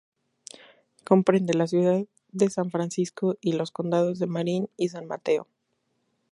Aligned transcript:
Comprende 1.03 1.53
la 1.53 1.67
ciudad 1.67 2.03
de 2.31 2.49
San 2.49 2.71
Francisco 2.71 3.37
y 3.39 3.53
los 3.53 3.69
condados 3.69 4.17
de 4.17 4.25
Marin 4.25 4.67
y 4.75 4.89
San 4.89 5.05
Mateo. 5.05 5.45